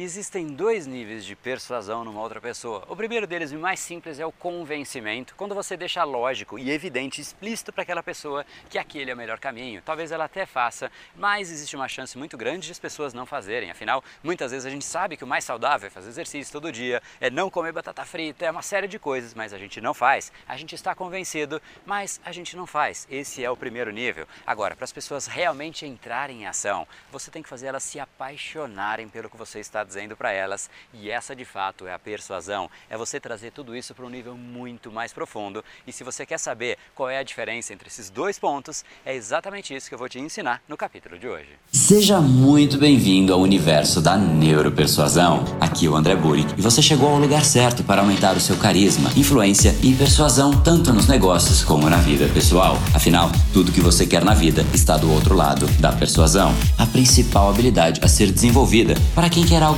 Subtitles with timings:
[0.00, 2.84] Existem dois níveis de persuasão numa outra pessoa.
[2.88, 7.20] O primeiro deles, o mais simples, é o convencimento, quando você deixa lógico e evidente,
[7.20, 9.82] explícito para aquela pessoa que aquele é o melhor caminho.
[9.84, 13.72] Talvez ela até faça, mas existe uma chance muito grande de as pessoas não fazerem.
[13.72, 17.02] Afinal, muitas vezes a gente sabe que o mais saudável é fazer exercício todo dia,
[17.20, 20.30] é não comer batata frita, é uma série de coisas, mas a gente não faz.
[20.46, 23.04] A gente está convencido, mas a gente não faz.
[23.10, 24.28] Esse é o primeiro nível.
[24.46, 29.08] Agora, para as pessoas realmente entrarem em ação, você tem que fazer elas se apaixonarem
[29.08, 32.70] pelo que você está dizendo para elas, e essa de fato é a persuasão.
[32.88, 35.64] É você trazer tudo isso para um nível muito mais profundo.
[35.86, 39.74] E se você quer saber qual é a diferença entre esses dois pontos, é exatamente
[39.74, 41.48] isso que eu vou te ensinar no capítulo de hoje.
[41.72, 45.44] Seja muito bem-vindo ao universo da neuropersuasão.
[45.60, 48.56] Aqui é o André Burick e você chegou ao lugar certo para aumentar o seu
[48.56, 52.76] carisma, influência e persuasão tanto nos negócios como na vida pessoal.
[52.94, 57.48] Afinal, tudo que você quer na vida está do outro lado da persuasão, a principal
[57.48, 59.77] habilidade a ser desenvolvida para quem quer algo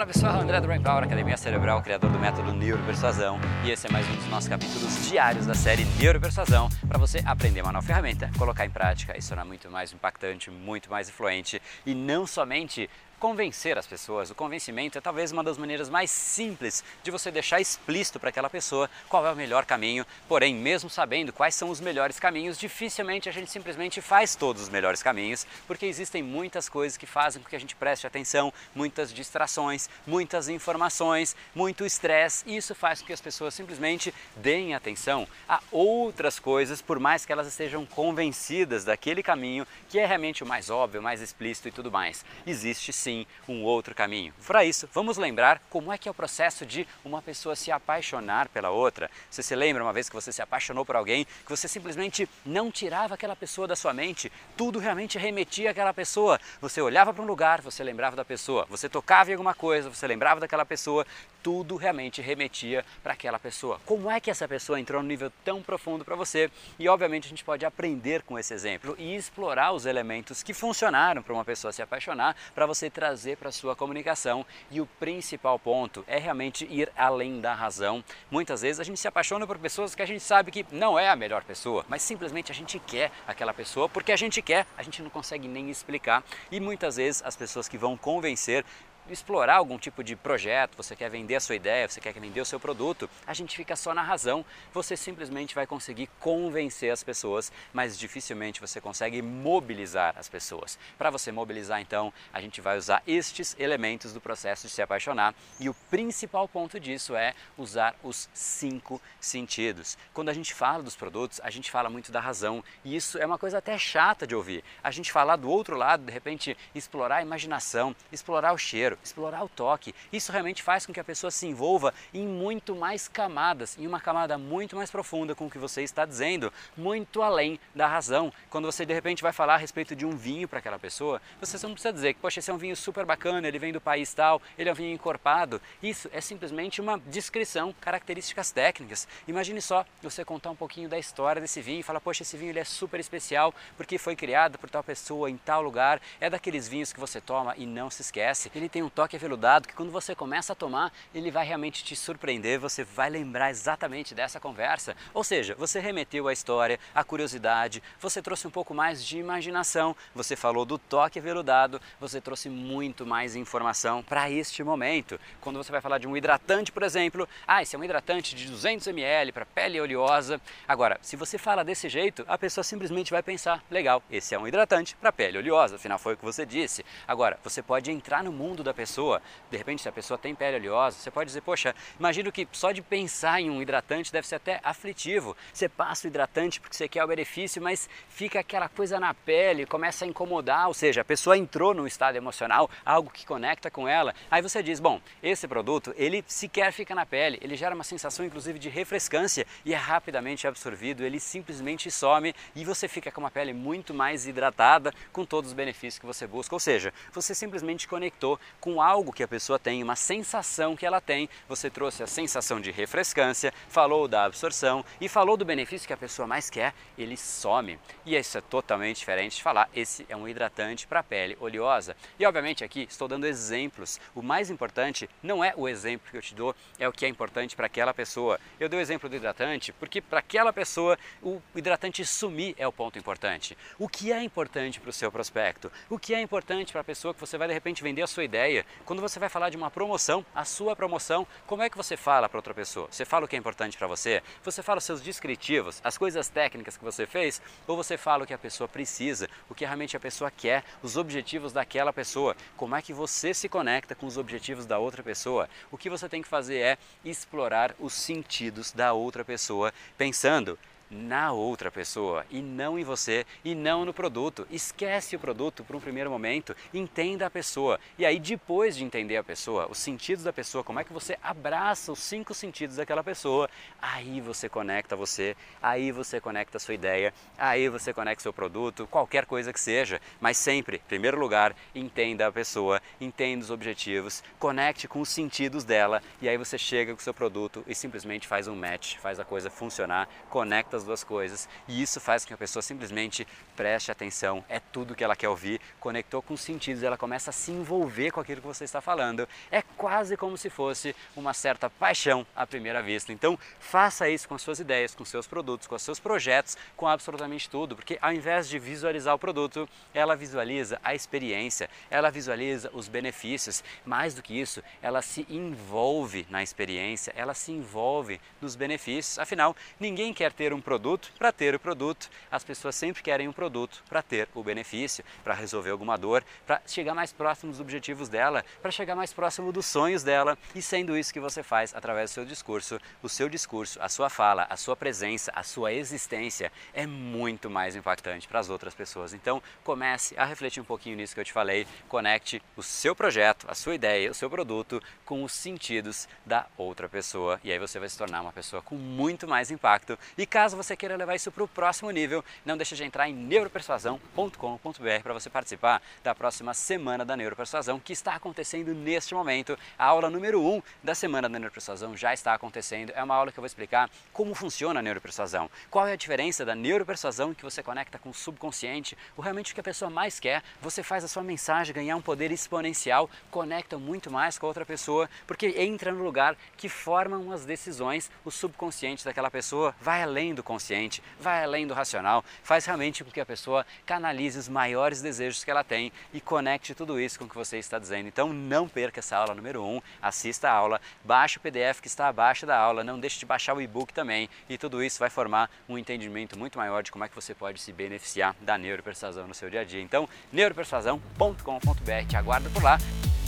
[0.00, 3.38] Fala pessoal, André do Brain Power, Academia Cerebral, criador do método Neuropersuasão.
[3.62, 7.60] E esse é mais um dos nossos capítulos diários da série Neuropersuasão para você aprender
[7.60, 11.94] uma nova ferramenta, colocar em prática e tornar muito mais impactante, muito mais influente e
[11.94, 12.88] não somente
[13.20, 14.30] convencer as pessoas.
[14.30, 18.48] O convencimento é talvez uma das maneiras mais simples de você deixar explícito para aquela
[18.48, 20.06] pessoa qual é o melhor caminho.
[20.26, 24.68] Porém, mesmo sabendo quais são os melhores caminhos, dificilmente a gente simplesmente faz todos os
[24.70, 29.12] melhores caminhos, porque existem muitas coisas que fazem com que a gente preste atenção, muitas
[29.12, 35.28] distrações, muitas informações, muito estresse, e isso faz com que as pessoas simplesmente deem atenção
[35.46, 40.46] a outras coisas, por mais que elas estejam convencidas daquele caminho que é realmente o
[40.46, 42.24] mais óbvio, mais explícito e tudo mais.
[42.46, 44.32] Existe sim sim um outro caminho.
[44.46, 48.48] Para isso, vamos lembrar como é que é o processo de uma pessoa se apaixonar
[48.48, 49.10] pela outra.
[49.28, 52.70] Você se lembra uma vez que você se apaixonou por alguém, que você simplesmente não
[52.70, 56.38] tirava aquela pessoa da sua mente, tudo realmente remetia àquela pessoa.
[56.60, 58.66] Você olhava para um lugar, você lembrava da pessoa.
[58.70, 61.04] Você tocava em alguma coisa, você lembrava daquela pessoa.
[61.42, 63.80] Tudo realmente remetia para aquela pessoa.
[63.86, 66.50] Como é que essa pessoa entrou num nível tão profundo para você?
[66.78, 71.22] E obviamente a gente pode aprender com esse exemplo e explorar os elementos que funcionaram
[71.22, 74.44] para uma pessoa se apaixonar, para você trazer para sua comunicação.
[74.70, 78.04] E o principal ponto é realmente ir além da razão.
[78.30, 81.08] Muitas vezes a gente se apaixona por pessoas que a gente sabe que não é
[81.08, 84.82] a melhor pessoa, mas simplesmente a gente quer aquela pessoa porque a gente quer, a
[84.82, 86.22] gente não consegue nem explicar.
[86.52, 88.66] E muitas vezes as pessoas que vão convencer
[89.12, 92.44] explorar algum tipo de projeto, você quer vender a sua ideia, você quer vender o
[92.44, 94.44] seu produto, a gente fica só na razão.
[94.72, 100.78] Você simplesmente vai conseguir convencer as pessoas, mas dificilmente você consegue mobilizar as pessoas.
[100.98, 105.34] Para você mobilizar, então, a gente vai usar estes elementos do processo de se apaixonar
[105.58, 109.98] e o principal ponto disso é usar os cinco sentidos.
[110.12, 113.26] Quando a gente fala dos produtos, a gente fala muito da razão e isso é
[113.26, 114.62] uma coisa até chata de ouvir.
[114.82, 119.44] A gente falar do outro lado, de repente, explorar a imaginação, explorar o cheiro, explorar
[119.44, 119.94] o toque.
[120.12, 124.00] Isso realmente faz com que a pessoa se envolva em muito mais camadas, em uma
[124.00, 128.32] camada muito mais profunda com o que você está dizendo, muito além da razão.
[128.48, 131.56] Quando você de repente vai falar a respeito de um vinho para aquela pessoa, você
[131.66, 134.12] não precisa dizer que, poxa, esse é um vinho super bacana, ele vem do país
[134.12, 135.60] tal, ele é um vinho encorpado.
[135.82, 139.08] Isso é simplesmente uma descrição, características técnicas.
[139.26, 142.50] Imagine só você contar um pouquinho da história desse vinho e falar, poxa, esse vinho
[142.50, 146.68] ele é super especial porque foi criado por tal pessoa em tal lugar, é daqueles
[146.68, 148.50] vinhos que você toma e não se esquece.
[148.54, 151.96] Ele tem um toque aveludado que quando você começa a tomar, ele vai realmente te
[151.96, 154.96] surpreender, você vai lembrar exatamente dessa conversa.
[155.14, 159.96] Ou seja, você remeteu a história, a curiosidade, você trouxe um pouco mais de imaginação,
[160.14, 165.18] você falou do toque aveludado, você trouxe muito mais informação para este momento.
[165.40, 168.46] Quando você vai falar de um hidratante, por exemplo, ah, esse é um hidratante de
[168.48, 170.40] 200 ml para pele oleosa.
[170.66, 174.46] Agora, se você fala desse jeito, a pessoa simplesmente vai pensar, legal, esse é um
[174.46, 176.84] hidratante para pele oleosa, afinal foi o que você disse.
[177.06, 180.56] Agora, você pode entrar no mundo da pessoa, de repente se a pessoa tem pele
[180.56, 184.36] oleosa, você pode dizer, poxa, imagino que só de pensar em um hidratante deve ser
[184.36, 185.36] até aflitivo.
[185.52, 189.66] Você passa o hidratante porque você quer o benefício, mas fica aquela coisa na pele,
[189.66, 193.86] começa a incomodar, ou seja, a pessoa entrou num estado emocional, algo que conecta com
[193.88, 194.14] ela.
[194.30, 198.24] Aí você diz, bom, esse produto, ele sequer fica na pele, ele gera uma sensação
[198.24, 203.30] inclusive de refrescância e é rapidamente absorvido, ele simplesmente some e você fica com uma
[203.30, 206.54] pele muito mais hidratada, com todos os benefícios que você busca.
[206.54, 211.00] Ou seja, você simplesmente conectou com algo que a pessoa tem, uma sensação que ela
[211.00, 211.28] tem.
[211.48, 215.96] Você trouxe a sensação de refrescância, falou da absorção e falou do benefício que a
[215.96, 217.78] pessoa mais quer, ele some.
[218.04, 221.96] E isso é totalmente diferente de falar esse é um hidratante para pele oleosa.
[222.18, 223.98] E obviamente aqui estou dando exemplos.
[224.14, 227.08] O mais importante não é o exemplo que eu te dou, é o que é
[227.08, 228.38] importante para aquela pessoa.
[228.58, 232.72] Eu dei o exemplo do hidratante porque para aquela pessoa o hidratante sumir é o
[232.72, 233.56] ponto importante.
[233.78, 235.72] O que é importante para o seu prospecto?
[235.88, 238.24] O que é importante para a pessoa que você vai de repente vender a sua
[238.24, 238.49] ideia?
[238.84, 242.28] Quando você vai falar de uma promoção, a sua promoção, como é que você fala
[242.28, 242.88] para outra pessoa?
[242.90, 244.22] Você fala o que é importante para você?
[244.42, 247.40] Você fala os seus descritivos, as coisas técnicas que você fez?
[247.66, 250.96] Ou você fala o que a pessoa precisa, o que realmente a pessoa quer, os
[250.96, 252.36] objetivos daquela pessoa?
[252.56, 255.48] Como é que você se conecta com os objetivos da outra pessoa?
[255.70, 260.58] O que você tem que fazer é explorar os sentidos da outra pessoa, pensando
[260.90, 264.46] na outra pessoa e não em você e não no produto.
[264.50, 269.16] Esquece o produto por um primeiro momento, entenda a pessoa e aí depois de entender
[269.16, 273.04] a pessoa, os sentidos da pessoa, como é que você abraça os cinco sentidos daquela
[273.04, 273.48] pessoa,
[273.80, 278.86] aí você conecta você, aí você conecta a sua ideia, aí você conecta seu produto,
[278.88, 284.24] qualquer coisa que seja, mas sempre, em primeiro lugar, entenda a pessoa, entenda os objetivos,
[284.38, 288.26] conecte com os sentidos dela e aí você chega com o seu produto e simplesmente
[288.26, 292.28] faz um match, faz a coisa funcionar, conecta as duas coisas e isso faz com
[292.28, 296.40] que a pessoa simplesmente preste atenção, é tudo que ela quer ouvir, conectou com os
[296.40, 299.28] sentidos, ela começa a se envolver com aquilo que você está falando.
[299.50, 303.12] É quase como se fosse uma certa paixão à primeira vista.
[303.12, 307.48] Então, faça isso com as suas ideias, com seus produtos, com seus projetos, com absolutamente
[307.48, 312.88] tudo, porque ao invés de visualizar o produto, ela visualiza a experiência, ela visualiza os
[312.88, 313.62] benefícios.
[313.84, 319.18] Mais do que isso, ela se envolve na experiência, ela se envolve nos benefícios.
[319.18, 322.08] Afinal, ninguém quer ter um produto para ter o produto.
[322.30, 326.62] As pessoas sempre querem um produto para ter o benefício, para resolver alguma dor, para
[326.64, 330.38] chegar mais próximo dos objetivos dela, para chegar mais próximo dos sonhos dela.
[330.54, 334.08] E sendo isso que você faz através do seu discurso, o seu discurso, a sua
[334.08, 339.12] fala, a sua presença, a sua existência é muito mais impactante para as outras pessoas.
[339.12, 341.66] Então, comece a refletir um pouquinho nisso que eu te falei.
[341.88, 346.88] Conecte o seu projeto, a sua ideia, o seu produto com os sentidos da outra
[346.88, 349.98] pessoa e aí você vai se tornar uma pessoa com muito mais impacto.
[350.16, 353.14] E caso você queira levar isso para o próximo nível, não deixe de entrar em
[353.14, 359.58] neuropersuasão.com.br para você participar da próxima semana da Neuropersuasão que está acontecendo neste momento.
[359.78, 362.92] A aula número 1 um da semana da Neuropersuasão já está acontecendo.
[362.94, 366.44] É uma aula que eu vou explicar como funciona a neuropersuasão, qual é a diferença
[366.44, 370.20] da neuropersuasão que você conecta com o subconsciente, o realmente o que a pessoa mais
[370.20, 370.42] quer.
[370.60, 374.66] Você faz a sua mensagem ganhar um poder exponencial, conecta muito mais com a outra
[374.66, 380.34] pessoa, porque entra no lugar que formam as decisões, o subconsciente daquela pessoa vai além
[380.34, 385.02] do consciente, vai além do racional, faz realmente com que a pessoa canalize os maiores
[385.02, 388.08] desejos que ela tem e conecte tudo isso com o que você está dizendo.
[388.08, 391.88] Então não perca essa aula número 1, um, assista a aula, baixe o PDF que
[391.88, 395.10] está abaixo da aula, não deixe de baixar o e-book também e tudo isso vai
[395.10, 399.26] formar um entendimento muito maior de como é que você pode se beneficiar da neuropersuasão
[399.26, 399.80] no seu dia a dia.
[399.80, 402.78] Então, neuropersuasão.com.br, te aguardo por lá.